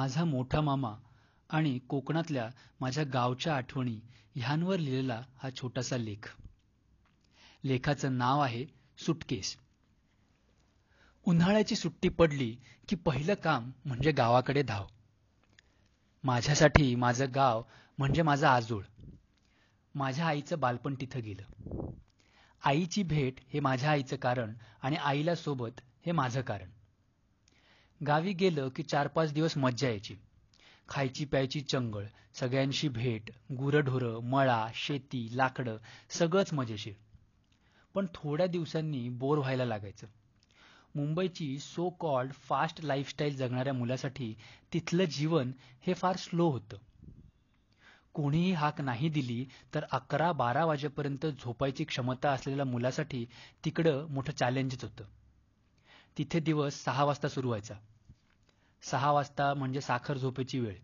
[0.00, 0.94] माझा मोठा मामा
[1.50, 4.00] आणि कोकणातल्या माझ्या गावच्या आठवणी
[4.34, 6.28] ह्यांवर लिहिलेला हा छोटासा लेख.
[7.64, 8.66] लेखाचं नाव आहे
[8.98, 9.56] सुटकेस.
[11.24, 12.56] उन्हाळ्याची सुट्टी पडली
[12.88, 14.86] की पहिलं काम म्हणजे गावाकडे धाव.
[16.24, 17.62] माझ्यासाठी माझं गाव
[17.98, 18.82] म्हणजे माझा आजोळ.
[19.94, 21.42] माझ्या आईचं बालपण तिथं गेलं.
[22.64, 26.68] आईची भेट हे माझ्या आईचं कारण आणि आईला सोबत हे माझं कारण.
[28.06, 30.14] गावी गेलं की चार पाच दिवस मज्जा यायची.
[30.88, 32.04] खायची प्यायची चंगळ
[32.34, 35.76] सगळ्यांशी भेट गुरढोरं मळा शेती लाकडं
[36.10, 36.94] सगळंच मजेशीर.
[37.94, 40.06] पण थोड्या दिवसांनी बोर व्हायला लागायचं.
[40.94, 44.34] मुंबईची सो कॉल्ड फास्ट लाईफस्टाईल जगणाऱ्या मुलासाठी
[44.72, 45.52] तिथलं जीवन
[45.86, 46.76] हे फार स्लो होतं.
[48.14, 53.26] कोणीही हाक नाही दिली तर अकरा बारा वाजेपर्यंत झोपायची क्षमता असलेल्या मुलासाठी
[53.64, 55.04] तिकडं मोठं चॅलेंजच होतं.
[56.18, 57.74] तिथे दिवस सहा वाजता सुरू व्हायचा.
[58.82, 60.74] सहा वाजता म्हणजे साखर झोपेची वेळ.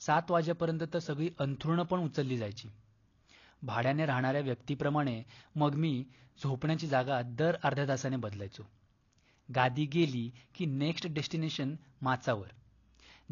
[0.00, 2.68] सात वाजेपर्यंत तर सगळी अंथरुणं पण उचलली जायची.
[3.62, 5.22] भाड्याने राहणाऱ्या व्यक्तीप्रमाणे
[5.54, 6.04] मग मी
[6.42, 8.62] झोपण्याची जागा दर अर्ध्या तासाने बदलायचो.
[9.54, 12.48] गादी गेली की नेक्स्ट डेस्टिनेशन माचावर.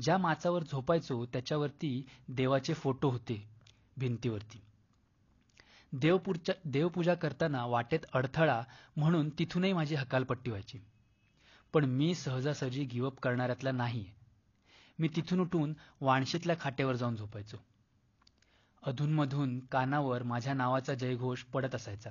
[0.03, 3.49] ज्या माचावर झोपायचो त्याच्यावरती देवाचे फोटो होते
[3.97, 4.61] भिंतीवरती.
[5.93, 8.63] देवपूजा देवपूजा करताना वाटेत अडथळा
[8.97, 10.79] म्हणून तिथूनही माझी हकालपट्टी व्हायची.
[11.73, 14.05] पण मी सहजासहजी गिवअप करणाऱ्यातला नाही
[14.99, 17.57] मी तिथून उठून वाणशीतल्या खाटेवर जाऊन झोपायचो.
[18.83, 22.11] अधूनमधून कानावर माझ्या नावाचा जयघोष पडत असायचा.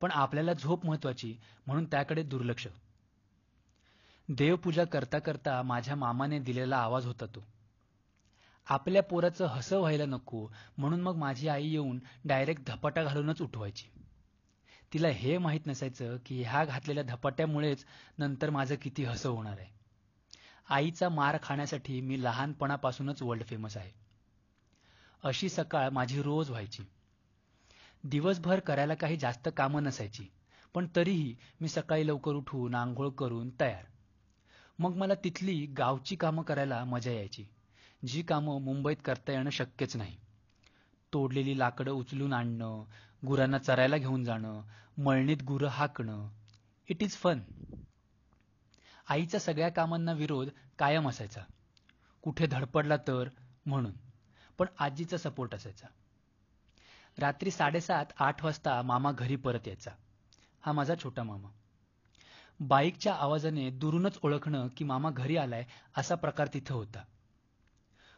[0.00, 2.66] पण आपल्याला झोप महत्वाची म्हणून त्याकडे दुर्लक्ष.
[4.28, 7.46] देवपूजा करता करता माझ्या मामाने दिलेला आवाज होता तो.
[8.66, 13.86] आपल्या पोराचं हसं व्हायला नको म्हणून मग माझी आई येऊन डायरेक्ट धपाटा घालूनच उठवायची.
[14.92, 17.84] तिला हे माहीत नसायचं की ह्या घातलेल्या धपाट्यामुळेच
[18.18, 19.68] नंतर माझं किती हसं होणार आहे.
[20.68, 23.90] आईचा मार खाण्यासाठी मी लहानपणापासूनच वर्ल्ड फेमस आहे.
[25.22, 26.82] अशी सकाळ माझी रोज व्हायची.
[28.04, 30.28] दिवसभर करायला काही जास्त कामं नसायची
[30.74, 33.84] पण तरीही मी सकाळी लवकर उठून आंघोळ करून तयार.
[34.78, 37.44] मग मला तिथली गावची कामं करायला मजा यायची
[38.06, 40.16] जी कामं मुंबईत करता येणं शक्यच नाही.
[41.12, 42.84] तोडलेली लाकडं उचलून आणणं
[43.26, 44.62] गुरांना चरायला घेऊन जाणं
[44.98, 46.28] मळणीत गुरं हाकणं.
[46.88, 47.40] इट इज फन
[49.08, 51.40] आईच्या सगळ्या कामांना विरोध कायम असायचा.
[52.22, 53.28] कुठे धडपडला तर
[53.66, 53.92] म्हणून
[54.58, 55.86] पण आजीचा सपोर्ट असायचा.
[57.18, 59.90] रात्री साडेसात आठ वाजता मामा घरी परत यायचा.
[60.60, 61.48] हा माझा छोटा मामा.
[62.60, 65.64] बाईकच्या आवाजाने दुरूनच ओळखणं की मामा घरी आलाय
[65.96, 67.04] असा प्रकार तिथं होता.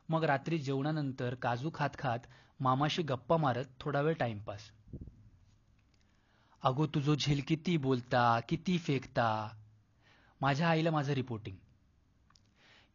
[0.08, 2.18] मग रात्री जेवणानंतर काजू खात खात
[2.60, 4.70] मामाशी गप्पा मारत थोडा वेळ टाइमपास.
[6.62, 9.48] अगो तुझो झेल किती बोलता किती फेकता?
[10.40, 11.56] माझ्या आईला माझं रिपोर्टिंग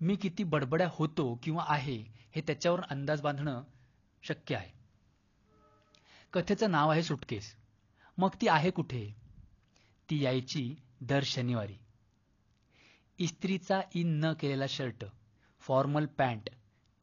[0.02, 2.04] मी किती बडबड्या होतो किंवा आहे
[2.36, 3.64] हे त्याच्यावर अंदाज बांधणं
[4.24, 4.72] शक्य आहे.
[6.34, 7.56] कथेचं नाव आहे सुटकेस.
[8.18, 9.16] मग ती आहे कुठे?
[10.10, 11.76] ती यायची दर शनिवारी.
[13.18, 15.06] इस्त्रीचा इन न केलेला शर्ट
[15.60, 16.50] फॉर्मल पॅन्ट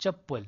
[0.00, 0.44] चप्पल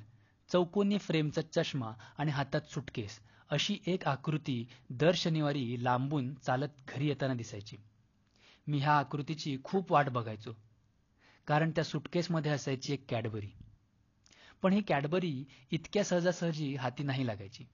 [0.53, 3.21] चौकोनी फ्रेमचा चष्मा आणि हातात सुटकेस
[3.51, 7.77] अशी एक आकृती दर शनिवारी लांबून चालत घरी येताना दिसायची.
[8.67, 10.53] मी ह्या आकृतीची खूप वाट बघायचो
[11.47, 13.49] कारण त्या सुटकेसमध्ये असायची एक कॅडबरी.
[14.63, 17.65] पण ही कॅडबरी इतक्या सहजासहजी हाती नाही लागायची.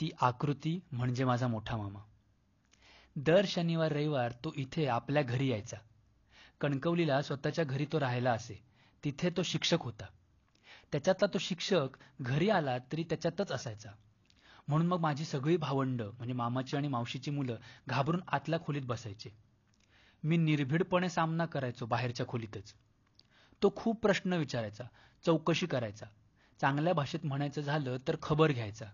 [0.00, 2.00] ती आकृती म्हणजे माझा मोठा मामा.
[3.16, 5.76] दर शनिवार रविवार तो इथे आपल्या घरी यायचा.
[6.60, 8.62] कणकवलीला स्वतःच्या घरी तो राहायला असे.
[9.04, 10.04] तिथे तो शिक्षक होता.
[10.92, 11.88] त्याच्यातला तो शिक्षक
[12.20, 13.90] घरी आला तरी त्याच्यातच असायचा.
[14.68, 17.56] म्हणून मग माझी सगळी भावंड म्हणजे मामाची आणि मावशीची मुलं
[17.88, 19.30] घाबरून आतल्या खोलीत बसायचे.
[20.22, 22.74] मी निर्भीडपणे सामना करायचो बाहेरच्या खोलीतच.
[23.62, 24.84] तो खूप प्रश्न विचारायचा
[25.26, 26.06] चौकशी करायचा
[26.60, 28.86] चांगल्या भाषेत म्हणायचं झालं तर खबर घ्यायचा.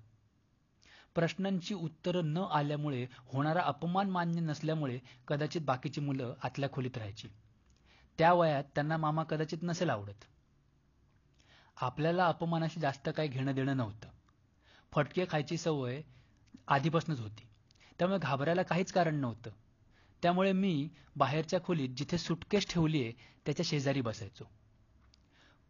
[1.14, 7.28] प्रश्नांची उत्तरं न आल्यामुळे होणारा अपमान मान्य नसल्यामुळे कदाचित बाकीची मुलं आतल्या खोलीत राहायची.
[8.19, 10.25] त्या वयात त्यांना मामा कदाचित नसेल आवडत.
[11.81, 14.08] आपल्याला अपमानाशी जास्त काही घेणं देणं नव्हतं.
[14.93, 16.02] फटके खायची सवय
[16.69, 17.46] आधीपासूनच होती.
[17.99, 19.50] त्यामुळे घाबरायला काहीच कारण नव्हतं.
[20.23, 23.12] त्यामुळे मी बाहेरच्या खोलीत जिथे सुटकेस ठेवली आहे
[23.46, 24.44] त्याच्या शेजारी बसायचो.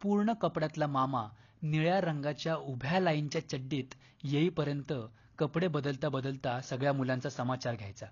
[0.02, 1.26] पूर्ण कपड्यातला मामा
[1.62, 4.92] निळ्या रंगाच्या उभ्या लाईनच्या चड्डीत येईपर्यंत
[5.38, 8.06] कपडे बदलता बदलता सगळ्या मुलांचा समाचार घ्यायचा.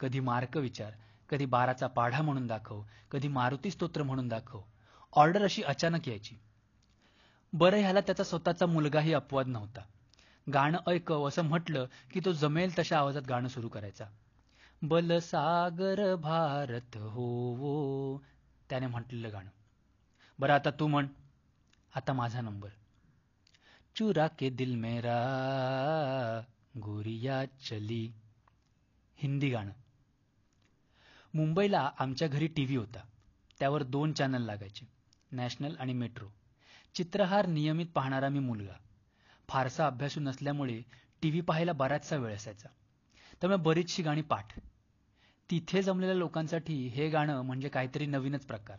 [0.00, 0.92] कधी मार्क विचार
[1.28, 4.60] कधी बाराचा पाढा म्हणून दाखव कधी मारुती स्तोत्र म्हणून दाखव.
[5.12, 6.34] ऑर्डर अशी अचानक यायची.
[7.52, 9.80] बरं ह्याला त्याचा स्वतःचा मुलगाही अपवाद नव्हता.
[10.52, 14.04] गाणं ऐकव असं म्हटलं की तो जमेल तशा आवाजात गाणं सुरू करायचा.
[14.82, 18.18] बलसागर भारत होवो
[18.70, 19.50] त्याने म्हटलेलं गाणं.
[20.38, 21.06] बरं आता तू म्हण.
[21.94, 22.68] आता माझा नंबर.
[23.96, 25.20] चुरा के दिल मेरा
[26.82, 28.12] गोरिया चली.
[29.16, 29.72] हिंदी गाणं.
[31.34, 33.00] मुंबईला आमच्या घरी टीव्ही होता.
[33.58, 34.88] त्यावर दोन चॅनल लागायचे.
[35.32, 36.26] नॅशनल आणि मेट्रो.
[36.94, 38.72] चित्रहार नियमित पाहणारा मी मुलगा.
[39.48, 40.82] फारसा अभ्यासू नसल्यामुळे
[41.22, 42.68] टीव्ही पाहायला बराचसा वेळ असायचा.
[43.40, 44.46] त्यामुळे बरीचशी गाणी पाठ.
[45.50, 48.76] तिथे जमलेल्या लोकांसाठी हे गाणं म्हणजे काहीतरी नवीनच प्रकार.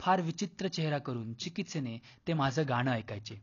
[0.00, 3.42] फार विचित्र चेहरा करून चिकित्सेने ते माझं गाणं ऐकायचे.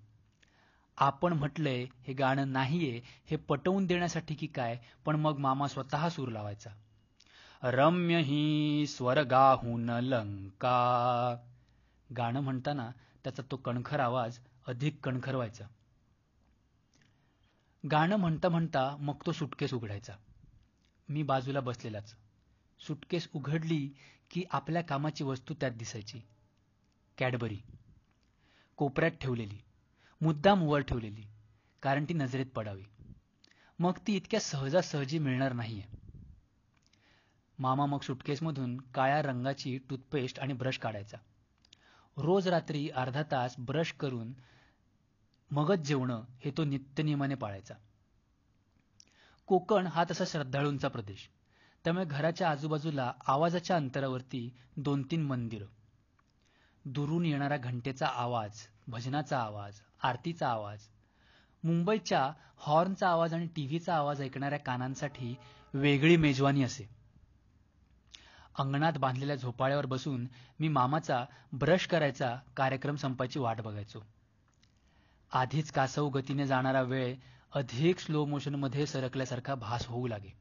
[0.97, 6.29] आपण म्हटलंय हे गाणं नाहीये हे पटवून देण्यासाठी की काय पण मग मामा स्वतः सूर
[6.29, 6.69] लावायचा.
[7.63, 11.38] रम्य ही स्वर्गाहून लंका.
[12.17, 12.89] गाणं म्हणताना
[13.25, 15.66] त्याचा तो कणखर आवाज अधिक कणखर व्हायचा.
[17.92, 20.13] गाणं म्हणता म्हणता मग तो सुटकेस उघडायचा.
[21.10, 22.16] मी बाजूला बसलेलाच.
[22.80, 23.89] सुटकेस उघडली
[24.31, 26.22] की आपल्या कामाची वस्तू त्यात दिसायची.
[27.18, 27.62] कॅडबरी.
[28.77, 29.62] कोपऱ्यात ठेवलेली.
[30.22, 31.24] मुद्दाम वर ठेवलेली.
[31.81, 32.83] कारण ती नजरेत पडावी.
[33.80, 35.83] मग ती इतक्या सहजासहजी मिळणार नाहीये.
[37.60, 41.18] मामा मग सुटकेसमधून काळ्या रंगाची टूथपेस्ट आणि ब्रश काढायचा.
[42.17, 44.33] रोज रात्री अर्धा तास ब्रश करून
[45.51, 47.73] मगच जेवणं हे तो नित्यनियमाने पाळायचा.
[49.47, 51.29] कोकण हा तसा श्रद्धाळूंचा प्रदेश.
[51.83, 55.65] त्यामुळे घराच्या आजूबाजूला आवाजाच्या अंतरावरती दोन तीन मंदिरं.
[56.85, 60.88] दुरून येणारा घंटेचा आवाज भजनाचा आवाज आरतीचा आवाज
[61.63, 65.35] मुंबईच्या हॉर्नचा आवाज आणि टीव्हीचा आवाज ऐकणाऱ्या कानांसाठी
[65.73, 66.89] वेगळी मेजवानी असे.
[68.59, 70.27] अंगणात बांधलेल्या झोपाळ्यावर बसून
[70.59, 73.99] मी मामाचा ब्रश करायचा कार्यक्रम संपायची वाट बघायचो.
[75.33, 77.15] आधीच कासव गतीने जाणारा वेळ
[77.53, 80.33] अधिक स्लो मोशनमध्ये सरकल्यासारखा भास होऊ लागे.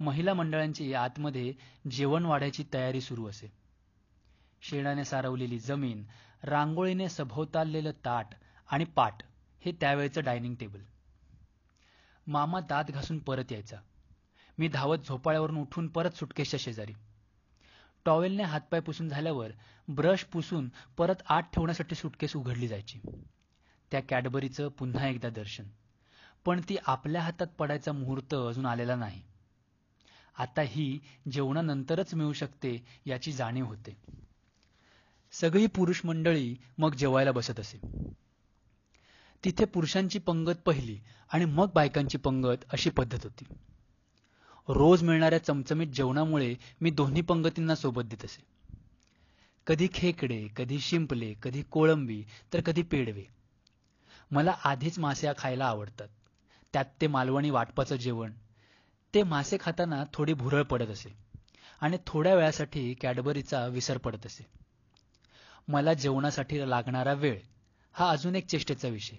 [0.00, 1.52] महिला मंडळांची आतमध्ये
[1.90, 3.52] जेवण वाढायची तयारी सुरू असे.
[4.62, 6.04] शेणाने सारवलेली जमीन
[6.42, 8.26] रांगोळीने सभोवताललेलं ताट
[8.70, 9.22] आणि पाट
[9.64, 10.80] हे त्यावेळचं डायनिंग टेबल
[12.26, 13.76] मामा दात घासून परत यायचा.
[14.58, 16.92] मी धावत झोपाळ्यावरून उठून परत सुटकेसच्या शेजारी.
[18.04, 19.50] टॉवेलने हातपाय पुसून झाल्यावर
[19.88, 22.98] ब्रश पुसून परत आत ठेवण्यासाठी सुटकेस उघडली जायची.
[23.90, 25.64] त्या कॅडबरीचं पुन्हा एकदा दर्शन.
[26.44, 29.22] पण ती आपल्या हातात पडायचा मुहूर्त अजून आलेला नाही.
[30.38, 30.98] आता ही
[31.32, 33.96] जेवणानंतरच मिळू शकते याची जाणीव होते.
[35.32, 37.78] सगळी पुरुष मंडळी मग जेवायला बसत असे.
[39.44, 41.00] तिथे पुरुषांची पंगत पहिली
[41.32, 43.44] आणि मग बायकांची पंगत अशी पद्धत होती.
[44.68, 48.42] रोज मिळणाऱ्या चमचमीत जेवणामुळे मी दोन्ही पंगतींना सोबत देत असे.
[49.66, 52.22] कधी खेकडे कधी शिंपले कधी कोळंबी
[52.52, 53.24] तर कधी पेडवे
[54.30, 56.08] मला आधीच मासे खायला आवडतात.
[56.72, 58.32] त्यात ते मालवणी वाटपाचं जेवण
[59.14, 61.14] ते मासे खाताना थोडी भुरळ पडत असे
[61.80, 64.46] आणि थोड्या वेळासाठी कॅडबरीचा विसर पडत असे.
[65.68, 67.38] मला जेवणासाठी लागणारा वेळ
[67.92, 69.16] हा अजून एक चेष्टेचा विषय.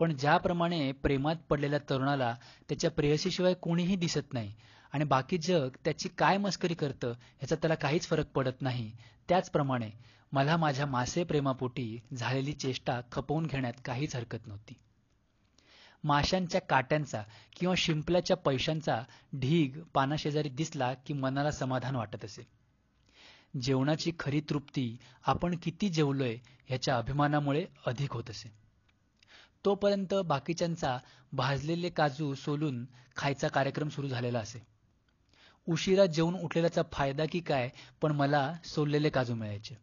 [0.00, 2.36] पण ज्याप्रमाणे प्रेमात पडलेल्या तरुणाला
[2.68, 4.54] त्याच्या प्रेयसीशिवाय कोणीही दिसत नाही
[4.92, 8.92] आणि बाकी जग त्याची काय मस्करी करतं ह्याचा त्याला काहीच फरक पडत नाही.
[9.28, 9.90] त्याचप्रमाणे
[10.32, 14.74] मला माझ्या मासे प्रेमापोटी झालेली चेष्टा खपवून घेण्यात काहीच हरकत नव्हती.
[16.04, 17.22] माशांच्या काट्यांचा
[17.56, 19.02] किंवा शिंपल्याच्या पैशांचा
[19.36, 22.46] ढीग पानाशेजारी दिसला की मनाला समाधान वाटत असे.
[23.62, 28.69] जेवणाची खरी तृप्ती आपण किती जेवलोय ह्याच्या अभिमानामुळे अधिक होत असे.
[29.64, 30.98] तोपर्यंत बाकीच्यांचा
[31.32, 32.86] भाजलेले काजू सोलून
[33.16, 34.62] खायचा कार्यक्रम सुरू झालेला असे.
[35.68, 37.70] उशिरा जेवून उठलेल्याचा फायदा की काय
[38.02, 39.74] पण मला सोललेले काजू मिळायचे.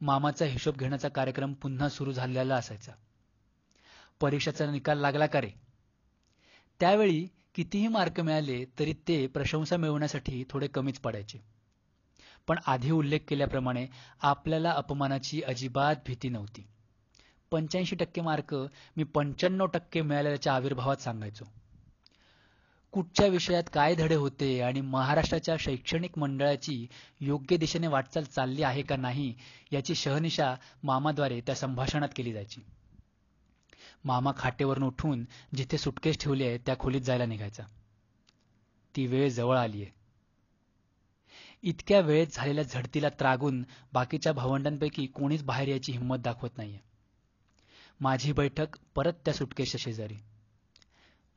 [0.00, 2.92] मामाचा हिशोब घेण्याचा कार्यक्रम पुन्हा सुरू झालेला असायचा.
[4.20, 5.50] परीक्षेचा निकाल लागला का रे?
[6.80, 11.38] त्यावेळी कितीही मार्क मिळाले तरी ते प्रशंसा मिळवण्यासाठी थोडे कमीच पडायचे.
[12.46, 13.86] पण आधी उल्लेख केल्याप्रमाणे
[14.22, 16.66] आपल्याला अपमानाची अजिबात भीती नव्हती.
[17.54, 18.54] पंच्याऐंशी टक्के मार्क
[18.96, 21.44] मी पंच्याण्णव टक्के मिळाल्याच्या आविर्भावात सांगायचो.
[22.92, 26.86] कुठच्या विषयात काय धडे होते आणि महाराष्ट्राच्या शैक्षणिक मंडळाची
[27.20, 29.34] योग्य दिशेने वाटचाल चालली आहे का नाही
[29.72, 32.60] याची शहनिशा मामाद्वारे त्या संभाषणात केली जायची.
[34.04, 35.24] मामा खाटेवरून उठून
[35.56, 37.62] जिथे सुटकेस ठेवली आहे त्या खोलीत जायला निघायचा.
[38.96, 39.92] ती वेळ जवळ आली आहे.
[41.62, 46.93] इतक्या वेळेत झालेल्या झडतीला त्रागून बाकीच्या भावंडांपैकी कोणीच बाहेर यायची हिंमत दाखवत नाहीये.
[48.00, 50.14] माझी बैठक परत त्या सुटकेच्या शेजारी.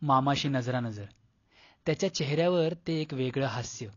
[0.01, 1.05] मामाशी नजरानजर.
[1.85, 3.87] त्याच्या चेहऱ्यावर ते एक वेगळं हास्य.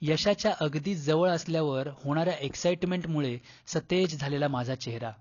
[0.00, 5.12] यशाच्या अगदी जवळ असल्यावर होणाऱ्या एक्साइटमेंटमुळे सतेज झालेला माझा चेहरा.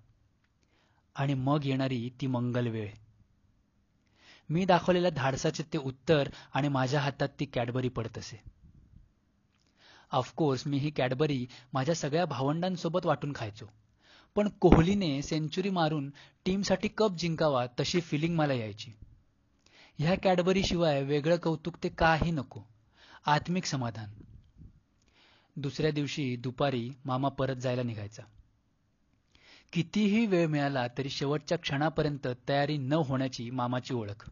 [1.15, 2.89] आणि मग येणारी ती मंगल वेळ.
[4.49, 8.41] मी दाखवलेल्या धाडसाचे ते उत्तर आणि माझ्या हातात ती कॅडबरी पडत असे.
[10.11, 13.65] ऑफकोर्स मी ही कॅडबरी माझ्या सगळ्या भावंडांसोबत वाटून खायचो.
[14.35, 16.09] पण कोहलीने सेंचुरी मारून
[16.45, 18.91] टीमसाठी कप जिंकावा तशी फिलिंग मला यायची.
[19.97, 22.61] ह्या कॅडबरी शिवाय वेगळं कौतुक ते काही नको.
[23.25, 24.09] आत्मिक समाधान.
[25.55, 28.23] दुसऱ्या दिवशी दुपारी मामा परत जायला निघायचा.
[29.73, 34.31] कितीही वेळ मिळाला तरी शेवटच्या क्षणापर्यंत तयारी न होण्याची मामाची ओळख.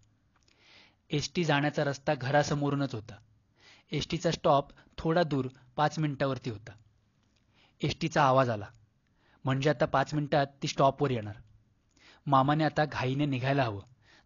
[1.10, 3.16] एसटी जाण्याचा रस्ता घरासमोरूनच होता.
[3.92, 4.68] एसटीचा स्टॉप
[4.98, 6.72] थोडा दूर पाच मिनिटावरती होता.
[7.82, 8.66] एसटीचा आवाज आला.
[9.44, 11.36] म्हणजे आता पाच मिनिटात ती स्टॉपवर येणार.
[12.28, 13.82] मामाने आता घाईने निघायला हवं.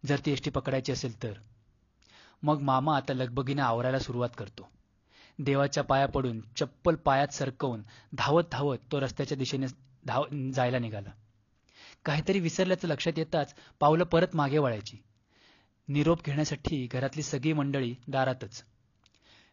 [0.06, 1.32] जर ती एसटी पकडायची असेल तर.
[2.42, 4.68] मग मामा आता लगबगीने आवरायला सुरुवात करतो.
[5.38, 7.82] देवाच्या पाया पडून चप्पल पायात सरकवून
[8.12, 9.66] धावत धावत तो रस्त्याच्या दिशेने
[10.06, 11.10] धाव जायला निघाला.
[12.04, 14.96] काहीतरी विसरल्याचं लक्षात येताच पावलं परत मागे वळायची.
[15.88, 18.64] निरोप घेण्यासाठी घरातली सगळी मंडळी दारातच.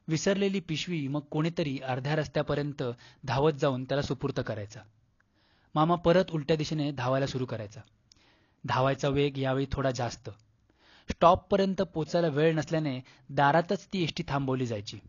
[0.08, 2.84] विसरलेली पिशवी मग कोणीतरी अर्ध्या रस्त्यापर्यंत
[3.24, 4.80] धावत जाऊन त्याला सुपूर्त करायचा.
[5.76, 7.82] मामा परत उलट्या दिशेने धावायला सुरू करायचा.
[8.66, 10.30] धावायचा वेग यावेळी थोडा जास्त.
[11.12, 15.00] स्टॉपपर्यंत पोचायला वेळ नसल्याने दारातच ती एसटी थांबवली जायची.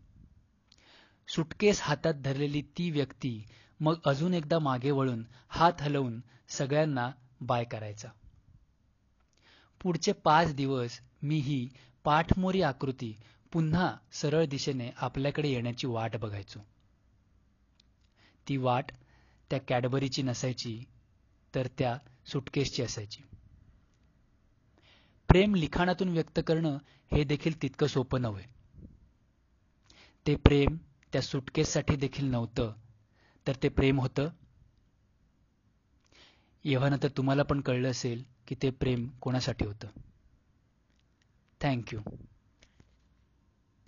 [1.27, 3.43] सुटकेस हातात धरलेली ती व्यक्ती
[3.79, 8.07] मग अजून एकदा मागे वळून हात हलवून सगळ्यांना बाय करायचा.
[9.81, 11.69] पुढचे पाच दिवस मी ही
[12.03, 13.17] पाठमोरी आकृती
[13.51, 16.59] पुन्हा सरळ दिशेने आपल्याकडे येण्याची वाट बघायचो.
[18.49, 18.85] ती वाट
[19.49, 20.83] त्या कॅडबरीची नसायची
[21.55, 23.23] तर त्या सुटकेसची असायची.
[25.27, 26.77] प्रेम लिखाणातून व्यक्त करणं
[27.11, 28.43] हे देखील तितकं सोपं नव्हे.
[30.27, 30.77] ते प्रेम
[31.11, 32.73] त्या सुटकेससाठी देखील नव्हतं
[33.47, 34.29] तर ते प्रेम होतं.
[36.65, 39.87] एव्हानंतर तुम्हाला पण कळलं असेल की ते प्रेम कोणासाठी होतं.
[41.61, 41.99] थँक्यू